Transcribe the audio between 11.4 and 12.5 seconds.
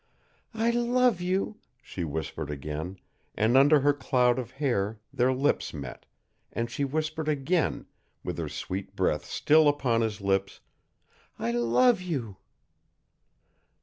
love you."